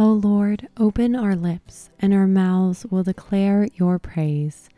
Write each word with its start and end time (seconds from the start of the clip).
O 0.00 0.12
Lord, 0.12 0.68
open 0.76 1.16
our 1.16 1.34
lips, 1.34 1.90
and 1.98 2.14
our 2.14 2.28
mouths 2.28 2.86
will 2.88 3.02
declare 3.02 3.66
your 3.74 3.98
praise. 3.98 4.68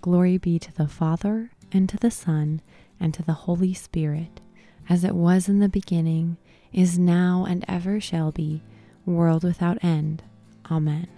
Glory 0.00 0.38
be 0.38 0.58
to 0.58 0.72
the 0.72 0.88
Father, 0.88 1.50
and 1.70 1.86
to 1.90 1.98
the 1.98 2.10
Son, 2.10 2.62
and 2.98 3.12
to 3.12 3.22
the 3.22 3.44
Holy 3.44 3.74
Spirit, 3.74 4.40
as 4.88 5.04
it 5.04 5.14
was 5.14 5.50
in 5.50 5.58
the 5.58 5.68
beginning, 5.68 6.38
is 6.72 6.98
now, 6.98 7.44
and 7.46 7.62
ever 7.68 8.00
shall 8.00 8.32
be, 8.32 8.62
world 9.04 9.44
without 9.44 9.76
end. 9.84 10.22
Amen. 10.70 11.08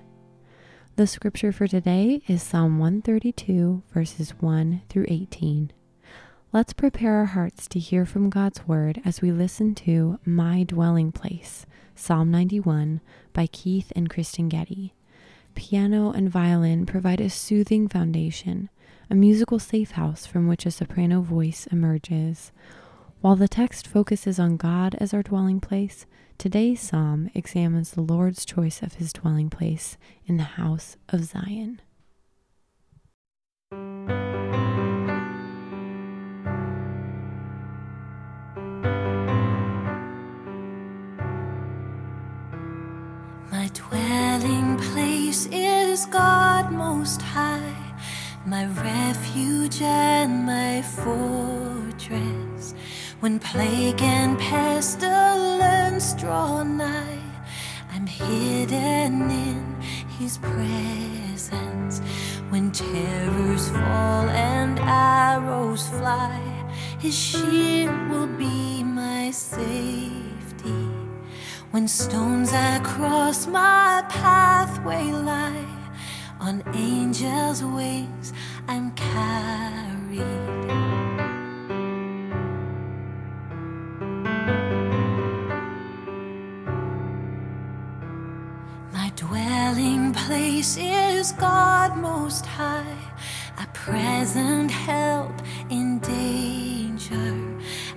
The 0.96 1.06
scripture 1.06 1.52
for 1.52 1.68
today 1.68 2.20
is 2.26 2.42
Psalm 2.42 2.80
132, 2.80 3.84
verses 3.94 4.30
1 4.40 4.82
through 4.88 5.06
18. 5.06 5.70
Let's 6.52 6.72
prepare 6.72 7.14
our 7.14 7.26
hearts 7.26 7.68
to 7.68 7.79
hear 7.79 8.06
from 8.06 8.29
God's 8.29 8.66
word 8.66 9.00
as 9.04 9.22
we 9.22 9.30
listen 9.30 9.76
to 9.76 10.18
My 10.24 10.64
Dwelling 10.64 11.13
Place 11.13 11.64
Psalm 11.94 12.30
91 12.30 13.00
by 13.32 13.46
Keith 13.46 13.92
and 13.94 14.08
Kristyn 14.08 14.48
Getty. 14.48 14.94
Piano 15.54 16.10
and 16.10 16.30
violin 16.30 16.86
provide 16.86 17.20
a 17.20 17.28
soothing 17.30 17.86
foundation, 17.86 18.70
a 19.10 19.14
musical 19.14 19.58
safe 19.58 19.92
house 19.92 20.26
from 20.26 20.48
which 20.48 20.66
a 20.66 20.70
soprano 20.70 21.20
voice 21.20 21.66
emerges. 21.70 22.50
While 23.20 23.36
the 23.36 23.48
text 23.48 23.86
focuses 23.86 24.38
on 24.38 24.56
God 24.56 24.96
as 24.96 25.12
our 25.14 25.22
dwelling 25.22 25.60
place, 25.60 26.06
today's 26.38 26.80
psalm 26.80 27.30
examines 27.34 27.93
the 27.93 28.00
Lord's 28.00 28.44
choice 28.44 28.82
of 28.82 28.94
his 28.94 29.12
dwelling 29.12 29.50
place 29.50 29.96
in 30.26 30.38
the 30.38 30.43
house 30.43 30.96
of 31.10 31.24
Zion. 31.24 31.80
Most 46.11 47.22
High, 47.22 47.95
my 48.45 48.67
refuge 48.67 49.81
and 49.83 50.45
my 50.45 50.83
fortress. 50.83 52.75
When 53.20 53.39
plague 53.39 54.03
and 54.03 54.36
pestilence 54.39 56.14
draw 56.14 56.64
nigh, 56.64 57.20
I'm 57.92 58.06
hidden 58.06 59.30
in 59.30 59.77
His 60.19 60.39
presence. 60.39 62.00
When 62.50 62.73
terrors 62.73 63.69
fall 63.69 64.28
and 64.28 64.80
arrows 64.80 65.89
fly, 65.89 66.41
His 66.98 67.17
shield 67.17 68.11
will 68.11 68.27
be 68.27 68.83
my 68.83 69.30
safety. 69.30 70.89
When 71.70 71.86
stones 71.86 72.53
across 72.53 73.47
my 73.47 74.05
pathway 74.08 75.12
lie 75.12 75.71
on 76.42 76.60
angels' 76.74 77.62
wings 77.62 78.32
I'm 78.66 78.90
carried. 78.92 80.18
My 88.92 89.12
dwelling 89.14 90.12
place 90.12 90.76
is 90.76 91.30
God 91.32 91.96
Most 91.96 92.44
High, 92.44 92.98
a 93.60 93.66
present 93.72 94.70
help 94.72 95.34
in 95.70 96.00
danger. 96.00 97.38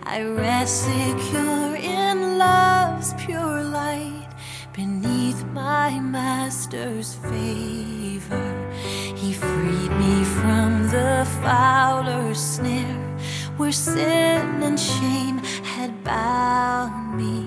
I 0.03 0.21
rest 0.21 0.83
secure 0.83 1.44
my 5.85 5.99
Master's 5.99 7.13
favor. 7.13 8.47
He 9.21 9.33
freed 9.33 9.91
me 10.03 10.23
from 10.23 10.87
the 10.87 11.27
fowler's 11.43 12.39
snare 12.39 13.03
where 13.57 13.71
sin 13.71 14.63
and 14.67 14.79
shame 14.79 15.37
had 15.75 15.91
bound 16.03 17.15
me. 17.15 17.37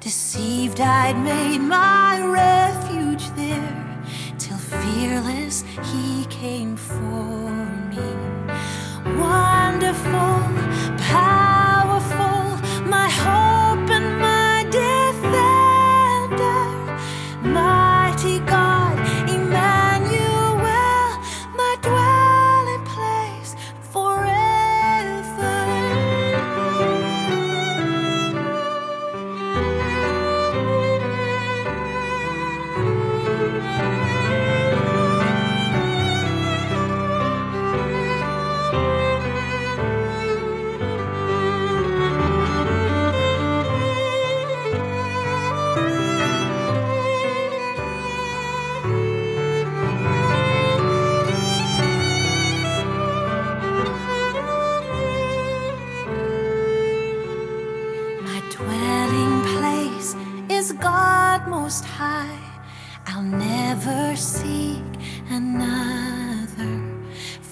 Deceived, 0.00 0.80
I'd 0.80 1.18
made 1.18 1.58
my 1.58 2.12
refuge 2.40 3.26
there 3.36 4.02
till 4.38 4.56
fearless 4.56 5.62
he 5.92 6.24
came 6.30 6.74
for 6.74 7.50
me. 7.92 8.10
Wonderful, 9.20 10.36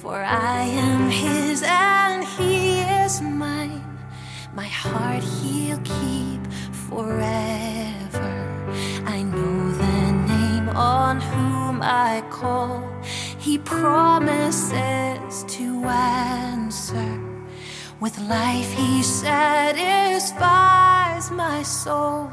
for 0.07 0.23
I 0.23 0.63
am 0.87 1.11
His 1.11 1.65
and 1.67 2.25
He 2.25 2.79
is 3.03 3.21
mine. 3.21 3.83
My 4.55 4.69
heart 4.69 5.25
He'll 5.25 5.81
keep 5.81 6.43
forever. 6.87 8.31
I 9.05 9.19
know 9.23 9.73
the 9.83 10.13
name 10.35 10.69
on 10.69 11.21
whom 11.21 11.83
I 11.83 12.23
call, 12.31 12.89
He 13.47 13.59
promises 13.59 15.45
to 15.57 15.67
answer. 15.89 17.11
With 17.99 18.17
life, 18.21 18.71
He 18.75 19.03
satisfies 19.03 20.37
my 21.33 21.65
soul 21.65 22.31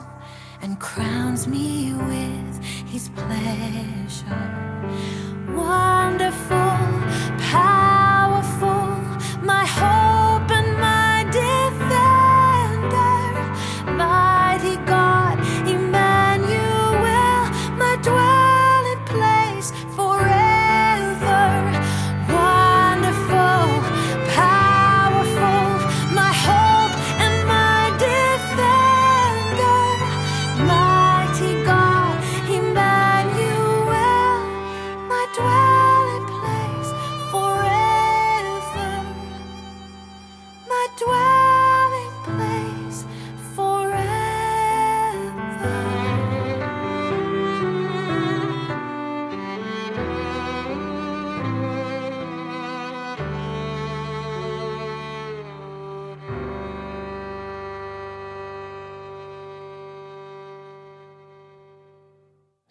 and 0.62 0.80
crowns 0.80 1.48
me 1.48 1.94
with 1.94 2.64
his 2.94 3.10
pleasure. 3.10 4.44
Wonderful, 5.50 6.78
powerful, 7.54 7.83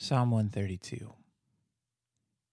Psalm 0.03 0.33
132 0.33 1.15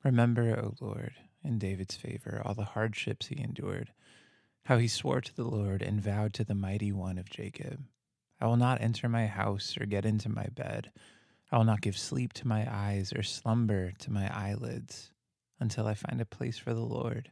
Remember, 0.04 0.56
O 0.56 0.76
Lord, 0.80 1.14
in 1.44 1.58
David's 1.58 1.96
favor, 1.96 2.44
all 2.46 2.54
the 2.54 2.64
hardships 2.64 3.26
he 3.26 3.42
endured, 3.42 3.92
how 4.66 4.78
he 4.78 4.88
swore 4.88 5.20
to 5.20 5.36
the 5.36 5.46
Lord 5.46 5.82
and 5.82 6.00
vowed 6.00 6.36
to 6.36 6.44
the 6.44 6.54
mighty 6.54 6.92
one 6.92 7.18
of 7.18 7.28
Jacob, 7.28 7.86
I 8.40 8.46
will 8.46 8.56
not 8.56 8.82
enter 8.82 9.10
my 9.10 9.26
house 9.26 9.76
or 9.82 9.88
get 9.88 10.06
into 10.06 10.30
my 10.30 10.46
bed 10.46 10.92
I 11.52 11.58
will 11.58 11.66
not 11.66 11.82
give 11.82 11.98
sleep 11.98 12.34
to 12.34 12.48
my 12.48 12.68
eyes 12.72 13.12
or 13.14 13.24
slumber 13.24 13.94
to 13.94 14.12
my 14.12 14.30
eyelids 14.32 15.10
until 15.60 15.88
I 15.88 15.96
find 15.96 16.22
a 16.22 16.26
place 16.26 16.60
for 16.60 16.76
the 16.76 16.86
Lord, 16.86 17.32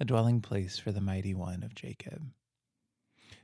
a 0.00 0.04
dwelling 0.04 0.40
place 0.40 0.76
for 0.76 0.90
the 0.90 1.00
mighty 1.00 1.34
one 1.34 1.62
of 1.62 1.76
Jacob. 1.76 2.32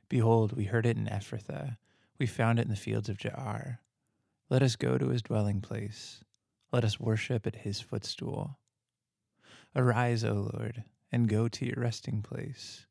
Behold, 0.09 0.57
we 0.57 0.65
heard 0.65 0.85
it 0.85 0.97
in 0.97 1.07
Ephrathah, 1.07 1.77
we 2.19 2.27
found 2.27 2.59
it 2.59 2.63
in 2.63 2.71
the 2.71 2.77
fields 2.77 3.09
of 3.09 3.19
Jaar. 3.19 3.79
Let 4.53 4.63
us 4.63 4.77
go 4.77 4.99
to 4.99 5.09
his 5.09 5.23
dwelling 5.23 5.63
place, 5.63 6.23
let 6.73 6.85
us 6.85 7.01
worship 7.01 7.47
at 7.47 7.65
his 7.65 7.81
footstool. 7.81 8.59
Arise, 9.75 10.25
O 10.25 10.51
Lord, 10.53 10.85
and 11.11 11.27
go 11.27 11.49
to 11.49 11.65
your 11.65 11.79
resting 11.79 12.21
place, 12.21 12.85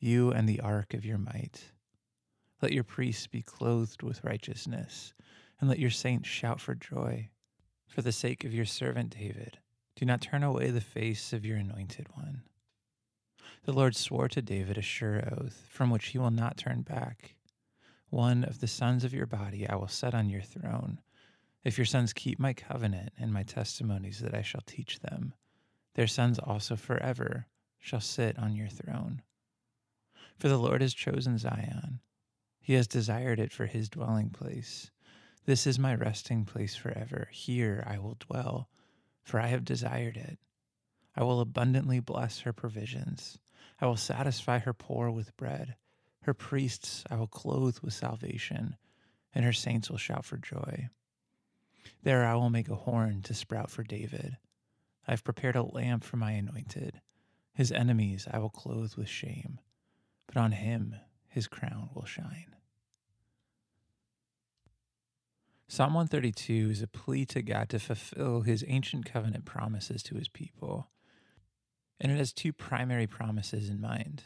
you 0.00 0.30
and 0.30 0.48
the 0.48 0.60
ark 0.60 0.94
of 0.94 1.04
your 1.04 1.18
might. 1.18 1.72
Let 2.62 2.72
your 2.72 2.84
priests 2.84 3.26
be 3.26 3.42
clothed 3.42 4.02
with 4.02 4.24
righteousness, 4.24 5.12
and 5.60 5.68
let 5.68 5.78
your 5.78 5.90
saints 5.90 6.26
shout 6.26 6.58
for 6.58 6.74
joy. 6.74 7.28
For 7.86 8.00
the 8.00 8.10
sake 8.10 8.42
of 8.42 8.54
your 8.54 8.64
servant 8.64 9.14
David, 9.18 9.58
do 9.96 10.06
not 10.06 10.22
turn 10.22 10.42
away 10.42 10.70
the 10.70 10.80
face 10.80 11.34
of 11.34 11.44
your 11.44 11.58
anointed 11.58 12.06
one. 12.14 12.44
The 13.64 13.74
Lord 13.74 13.94
swore 13.94 14.28
to 14.28 14.40
David 14.40 14.78
a 14.78 14.82
sure 14.82 15.22
oath, 15.30 15.66
from 15.68 15.90
which 15.90 16.06
he 16.06 16.18
will 16.18 16.30
not 16.30 16.56
turn 16.56 16.80
back. 16.80 17.34
One 18.14 18.44
of 18.44 18.60
the 18.60 18.68
sons 18.68 19.02
of 19.02 19.12
your 19.12 19.26
body 19.26 19.68
I 19.68 19.74
will 19.74 19.88
set 19.88 20.14
on 20.14 20.30
your 20.30 20.40
throne. 20.40 21.00
If 21.64 21.76
your 21.76 21.84
sons 21.84 22.12
keep 22.12 22.38
my 22.38 22.52
covenant 22.52 23.12
and 23.18 23.32
my 23.32 23.42
testimonies 23.42 24.20
that 24.20 24.32
I 24.32 24.42
shall 24.42 24.60
teach 24.64 25.00
them, 25.00 25.34
their 25.94 26.06
sons 26.06 26.38
also 26.38 26.76
forever 26.76 27.48
shall 27.80 27.98
sit 27.98 28.38
on 28.38 28.54
your 28.54 28.68
throne. 28.68 29.22
For 30.38 30.46
the 30.46 30.58
Lord 30.58 30.80
has 30.80 30.94
chosen 30.94 31.38
Zion, 31.38 31.98
he 32.60 32.74
has 32.74 32.86
desired 32.86 33.40
it 33.40 33.50
for 33.50 33.66
his 33.66 33.88
dwelling 33.88 34.30
place. 34.30 34.92
This 35.44 35.66
is 35.66 35.80
my 35.80 35.96
resting 35.96 36.44
place 36.44 36.76
forever. 36.76 37.28
Here 37.32 37.82
I 37.84 37.98
will 37.98 38.16
dwell, 38.20 38.68
for 39.24 39.40
I 39.40 39.48
have 39.48 39.64
desired 39.64 40.16
it. 40.16 40.38
I 41.16 41.24
will 41.24 41.40
abundantly 41.40 41.98
bless 41.98 42.38
her 42.42 42.52
provisions. 42.52 43.40
I 43.80 43.86
will 43.86 43.96
satisfy 43.96 44.60
her 44.60 44.72
poor 44.72 45.10
with 45.10 45.36
bread. 45.36 45.74
Her 46.24 46.32
priests 46.34 47.04
I 47.10 47.16
will 47.16 47.26
clothe 47.26 47.80
with 47.80 47.92
salvation, 47.92 48.76
and 49.34 49.44
her 49.44 49.52
saints 49.52 49.90
will 49.90 49.98
shout 49.98 50.24
for 50.24 50.38
joy. 50.38 50.88
There 52.02 52.24
I 52.24 52.34
will 52.34 52.48
make 52.48 52.70
a 52.70 52.76
horn 52.76 53.20
to 53.24 53.34
sprout 53.34 53.70
for 53.70 53.82
David. 53.82 54.38
I 55.06 55.10
have 55.10 55.22
prepared 55.22 55.54
a 55.54 55.62
lamp 55.62 56.02
for 56.02 56.16
my 56.16 56.32
anointed. 56.32 57.02
His 57.52 57.70
enemies 57.70 58.26
I 58.30 58.38
will 58.38 58.48
clothe 58.48 58.94
with 58.94 59.08
shame, 59.08 59.60
but 60.26 60.38
on 60.38 60.52
him 60.52 60.96
his 61.28 61.46
crown 61.46 61.90
will 61.94 62.06
shine. 62.06 62.56
Psalm 65.68 65.92
132 65.92 66.70
is 66.70 66.80
a 66.80 66.86
plea 66.86 67.26
to 67.26 67.42
God 67.42 67.68
to 67.68 67.78
fulfill 67.78 68.40
his 68.42 68.64
ancient 68.66 69.04
covenant 69.04 69.44
promises 69.44 70.02
to 70.04 70.14
his 70.14 70.28
people. 70.28 70.88
And 72.00 72.10
it 72.10 72.16
has 72.16 72.32
two 72.32 72.54
primary 72.54 73.06
promises 73.06 73.68
in 73.68 73.78
mind. 73.78 74.24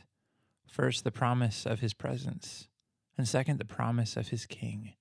First, 0.69 1.03
the 1.03 1.11
promise 1.11 1.67
of 1.67 1.81
his 1.81 1.95
presence, 1.95 2.69
and 3.17 3.27
second, 3.27 3.59
the 3.59 3.65
promise 3.65 4.17
of 4.17 4.29
his 4.29 4.47
king, 4.47 4.93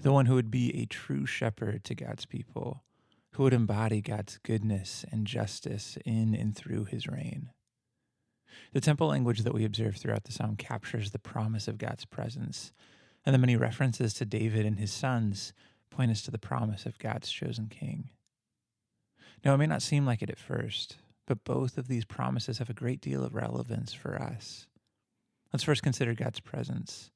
the 0.00 0.12
one 0.12 0.26
who 0.26 0.34
would 0.34 0.50
be 0.50 0.74
a 0.76 0.86
true 0.86 1.24
shepherd 1.24 1.84
to 1.84 1.94
God's 1.94 2.26
people, 2.26 2.82
who 3.32 3.44
would 3.44 3.54
embody 3.54 4.00
God's 4.00 4.38
goodness 4.42 5.04
and 5.10 5.26
justice 5.26 5.96
in 6.04 6.34
and 6.34 6.54
through 6.54 6.84
his 6.84 7.06
reign. 7.06 7.50
The 8.72 8.80
temple 8.80 9.08
language 9.08 9.40
that 9.40 9.54
we 9.54 9.64
observe 9.64 9.96
throughout 9.96 10.24
the 10.24 10.32
psalm 10.32 10.56
captures 10.56 11.10
the 11.10 11.18
promise 11.18 11.68
of 11.68 11.78
God's 11.78 12.04
presence, 12.04 12.72
and 13.24 13.32
the 13.32 13.38
many 13.38 13.56
references 13.56 14.14
to 14.14 14.24
David 14.24 14.66
and 14.66 14.78
his 14.78 14.92
sons 14.92 15.52
point 15.90 16.10
us 16.10 16.22
to 16.22 16.30
the 16.30 16.38
promise 16.38 16.86
of 16.86 16.98
God's 16.98 17.30
chosen 17.30 17.68
king. 17.68 18.10
Now, 19.44 19.54
it 19.54 19.58
may 19.58 19.66
not 19.66 19.82
seem 19.82 20.04
like 20.04 20.22
it 20.22 20.30
at 20.30 20.38
first, 20.38 20.96
but 21.26 21.44
both 21.44 21.78
of 21.78 21.88
these 21.88 22.04
promises 22.04 22.58
have 22.58 22.68
a 22.68 22.74
great 22.74 23.00
deal 23.00 23.24
of 23.24 23.34
relevance 23.34 23.94
for 23.94 24.20
us. 24.20 24.66
Let's 25.54 25.62
first 25.62 25.84
consider 25.84 26.14
God's 26.14 26.40
presence. 26.40 27.12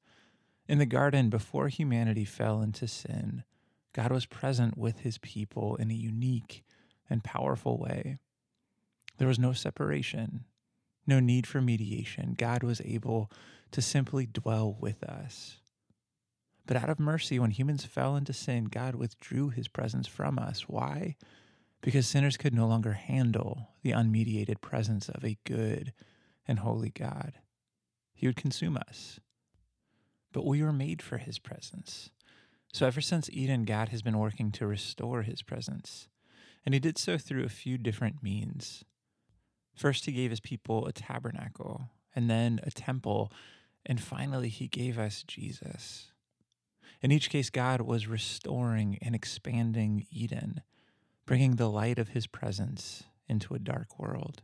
In 0.65 0.77
the 0.77 0.85
garden, 0.85 1.29
before 1.29 1.67
humanity 1.67 2.23
fell 2.23 2.61
into 2.61 2.87
sin, 2.87 3.43
God 3.91 4.13
was 4.13 4.25
present 4.25 4.77
with 4.77 4.99
his 4.99 5.17
people 5.17 5.75
in 5.75 5.91
a 5.91 5.93
unique 5.93 6.63
and 7.09 7.21
powerful 7.21 7.77
way. 7.77 8.17
There 9.17 9.27
was 9.27 9.39
no 9.39 9.51
separation, 9.51 10.45
no 11.05 11.19
need 11.19 11.45
for 11.45 11.59
mediation. 11.59 12.35
God 12.37 12.63
was 12.63 12.81
able 12.85 13.29
to 13.71 13.81
simply 13.81 14.25
dwell 14.25 14.77
with 14.79 15.03
us. 15.03 15.57
But 16.65 16.77
out 16.77 16.89
of 16.89 16.97
mercy, 16.97 17.39
when 17.39 17.51
humans 17.51 17.83
fell 17.83 18.15
into 18.15 18.31
sin, 18.31 18.65
God 18.65 18.95
withdrew 18.95 19.49
his 19.49 19.67
presence 19.67 20.07
from 20.07 20.39
us. 20.39 20.61
Why? 20.69 21.17
because 21.81 22.07
sinners 22.07 22.37
could 22.37 22.53
no 22.53 22.67
longer 22.67 22.93
handle 22.93 23.69
the 23.83 23.91
unmediated 23.91 24.61
presence 24.61 25.09
of 25.09 25.23
a 25.23 25.37
good 25.45 25.93
and 26.47 26.59
holy 26.59 26.89
God. 26.89 27.33
He 28.19 28.27
would 28.27 28.35
consume 28.35 28.75
us. 28.75 29.21
But 30.33 30.45
we 30.45 30.61
were 30.61 30.73
made 30.73 31.01
for 31.01 31.19
his 31.19 31.39
presence. 31.39 32.09
So 32.73 32.85
ever 32.85 32.99
since 32.99 33.29
Eden, 33.31 33.63
God 33.63 33.87
has 33.89 34.01
been 34.01 34.19
working 34.19 34.51
to 34.51 34.67
restore 34.67 35.21
his 35.21 35.41
presence. 35.41 36.09
And 36.65 36.73
he 36.73 36.81
did 36.81 36.97
so 36.97 37.17
through 37.17 37.45
a 37.45 37.49
few 37.49 37.77
different 37.77 38.21
means. 38.21 38.83
First, 39.73 40.05
he 40.05 40.11
gave 40.11 40.31
his 40.31 40.41
people 40.41 40.85
a 40.85 40.91
tabernacle, 40.91 41.91
and 42.13 42.29
then 42.29 42.59
a 42.63 42.71
temple, 42.71 43.31
and 43.85 44.01
finally, 44.01 44.49
he 44.49 44.67
gave 44.67 44.99
us 44.99 45.23
Jesus. 45.25 46.11
In 47.01 47.13
each 47.13 47.29
case, 47.29 47.49
God 47.49 47.79
was 47.79 48.07
restoring 48.07 48.99
and 49.01 49.15
expanding 49.15 50.05
Eden 50.11 50.61
bringing 51.25 51.55
the 51.55 51.69
light 51.69 51.97
of 51.99 52.09
his 52.09 52.27
presence 52.27 53.03
into 53.29 53.53
a 53.53 53.59
dark 53.59 53.97
world. 53.97 54.41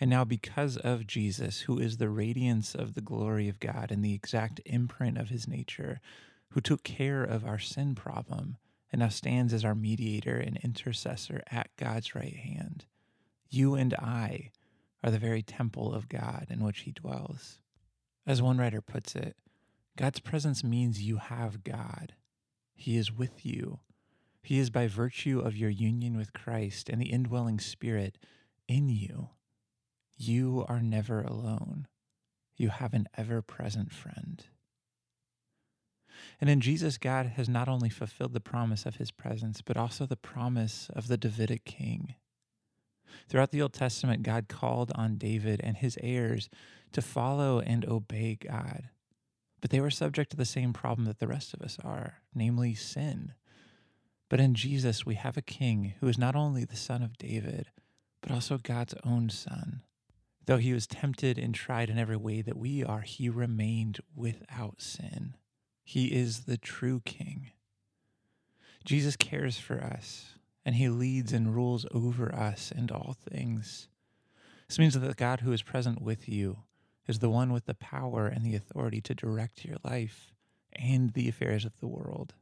And 0.00 0.08
now, 0.08 0.24
because 0.24 0.78
of 0.78 1.06
Jesus, 1.06 1.60
who 1.60 1.78
is 1.78 1.98
the 1.98 2.08
radiance 2.08 2.74
of 2.74 2.94
the 2.94 3.02
glory 3.02 3.48
of 3.48 3.60
God 3.60 3.90
and 3.90 4.02
the 4.02 4.14
exact 4.14 4.60
imprint 4.64 5.18
of 5.18 5.28
his 5.28 5.46
nature, 5.46 6.00
who 6.50 6.60
took 6.60 6.82
care 6.82 7.22
of 7.22 7.44
our 7.44 7.58
sin 7.58 7.94
problem 7.94 8.56
and 8.90 9.00
now 9.00 9.08
stands 9.08 9.52
as 9.52 9.64
our 9.64 9.74
mediator 9.74 10.36
and 10.36 10.58
intercessor 10.64 11.42
at 11.50 11.76
God's 11.76 12.14
right 12.14 12.36
hand, 12.36 12.86
you 13.48 13.74
and 13.74 13.94
I 13.94 14.50
are 15.04 15.10
the 15.10 15.18
very 15.18 15.42
temple 15.42 15.94
of 15.94 16.08
God 16.08 16.46
in 16.48 16.64
which 16.64 16.80
he 16.80 16.92
dwells. 16.92 17.60
As 18.26 18.42
one 18.42 18.58
writer 18.58 18.80
puts 18.80 19.14
it, 19.14 19.36
God's 19.96 20.20
presence 20.20 20.64
means 20.64 21.02
you 21.02 21.18
have 21.18 21.62
God. 21.62 22.14
He 22.74 22.96
is 22.96 23.12
with 23.12 23.44
you 23.44 23.80
he 24.42 24.58
is 24.58 24.70
by 24.70 24.86
virtue 24.86 25.40
of 25.40 25.56
your 25.56 25.70
union 25.70 26.16
with 26.16 26.32
Christ 26.32 26.88
and 26.88 27.00
the 27.00 27.12
indwelling 27.12 27.60
Spirit 27.60 28.18
in 28.68 28.88
you. 28.88 29.30
You 30.22 30.66
are 30.68 30.82
never 30.82 31.22
alone. 31.22 31.88
You 32.54 32.68
have 32.68 32.92
an 32.92 33.08
ever 33.16 33.40
present 33.40 33.90
friend. 33.90 34.44
And 36.38 36.50
in 36.50 36.60
Jesus, 36.60 36.98
God 36.98 37.24
has 37.36 37.48
not 37.48 37.68
only 37.68 37.88
fulfilled 37.88 38.34
the 38.34 38.40
promise 38.40 38.84
of 38.84 38.96
his 38.96 39.10
presence, 39.10 39.62
but 39.62 39.78
also 39.78 40.04
the 40.04 40.16
promise 40.16 40.90
of 40.94 41.08
the 41.08 41.16
Davidic 41.16 41.64
king. 41.64 42.16
Throughout 43.30 43.50
the 43.50 43.62
Old 43.62 43.72
Testament, 43.72 44.22
God 44.22 44.46
called 44.46 44.92
on 44.94 45.16
David 45.16 45.58
and 45.64 45.78
his 45.78 45.96
heirs 46.02 46.50
to 46.92 47.00
follow 47.00 47.60
and 47.60 47.86
obey 47.86 48.36
God. 48.46 48.90
But 49.62 49.70
they 49.70 49.80
were 49.80 49.90
subject 49.90 50.32
to 50.32 50.36
the 50.36 50.44
same 50.44 50.74
problem 50.74 51.06
that 51.06 51.18
the 51.18 51.28
rest 51.28 51.54
of 51.54 51.62
us 51.62 51.78
are, 51.82 52.18
namely 52.34 52.74
sin. 52.74 53.32
But 54.28 54.38
in 54.38 54.54
Jesus, 54.54 55.06
we 55.06 55.14
have 55.14 55.38
a 55.38 55.42
king 55.42 55.94
who 56.00 56.08
is 56.08 56.18
not 56.18 56.36
only 56.36 56.66
the 56.66 56.76
son 56.76 57.02
of 57.02 57.16
David, 57.16 57.70
but 58.20 58.30
also 58.30 58.58
God's 58.58 58.94
own 59.02 59.30
son. 59.30 59.80
Though 60.50 60.56
he 60.56 60.72
was 60.72 60.88
tempted 60.88 61.38
and 61.38 61.54
tried 61.54 61.90
in 61.90 61.96
every 61.96 62.16
way 62.16 62.42
that 62.42 62.56
we 62.56 62.82
are, 62.82 63.02
he 63.02 63.28
remained 63.28 64.00
without 64.16 64.82
sin. 64.82 65.36
He 65.84 66.06
is 66.06 66.40
the 66.40 66.56
true 66.56 67.02
king. 67.04 67.52
Jesus 68.84 69.14
cares 69.14 69.60
for 69.60 69.80
us, 69.80 70.34
and 70.64 70.74
he 70.74 70.88
leads 70.88 71.32
and 71.32 71.54
rules 71.54 71.86
over 71.92 72.34
us 72.34 72.72
and 72.74 72.90
all 72.90 73.16
things. 73.30 73.86
This 74.66 74.80
means 74.80 74.94
that 74.94 75.06
the 75.06 75.14
God 75.14 75.42
who 75.42 75.52
is 75.52 75.62
present 75.62 76.02
with 76.02 76.28
you 76.28 76.64
is 77.06 77.20
the 77.20 77.30
one 77.30 77.52
with 77.52 77.66
the 77.66 77.74
power 77.74 78.26
and 78.26 78.44
the 78.44 78.56
authority 78.56 79.00
to 79.02 79.14
direct 79.14 79.64
your 79.64 79.76
life 79.84 80.32
and 80.72 81.12
the 81.12 81.28
affairs 81.28 81.64
of 81.64 81.78
the 81.78 81.86
world. 81.86 82.34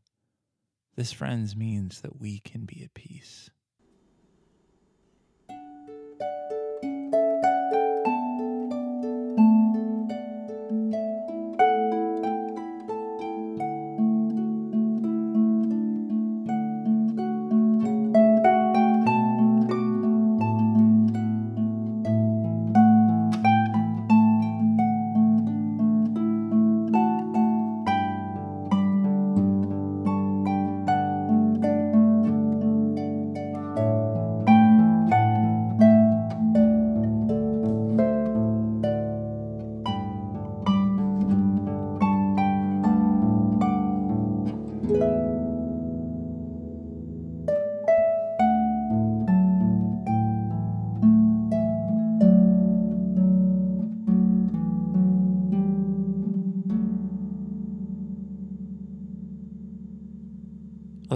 This, 0.96 1.12
friends, 1.12 1.54
means 1.54 2.00
that 2.00 2.18
we 2.18 2.38
can 2.38 2.64
be 2.64 2.82
at 2.82 2.94
peace. 2.94 3.50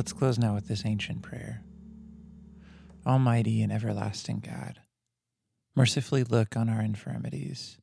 Let's 0.02 0.12
close 0.12 0.36
now 0.36 0.52
with 0.56 0.66
this 0.66 0.84
ancient 0.84 1.22
prayer. 1.22 1.62
Almighty 3.06 3.62
and 3.62 3.70
everlasting 3.70 4.40
God, 4.44 4.80
mercifully 5.76 6.24
look 6.24 6.56
on 6.56 6.68
our 6.68 6.80
infirmities, 6.80 7.78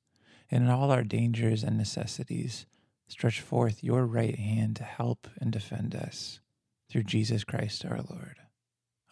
and 0.52 0.66
in 0.66 0.70
all 0.70 0.92
our 0.92 1.06
dangers 1.06 1.64
and 1.64 1.78
necessities, 1.78 2.66
stretch 3.08 3.40
forth 3.40 3.86
your 3.86 4.06
right 4.06 4.38
hand 4.38 4.76
to 4.76 4.84
help 4.84 5.30
and 5.40 5.50
defend 5.50 5.96
us. 5.96 6.42
Through 6.90 7.04
Jesus 7.04 7.46
Christ 7.46 7.86
our 7.86 8.02
Lord. 8.02 8.36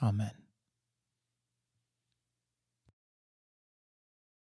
Amen. 0.03 0.46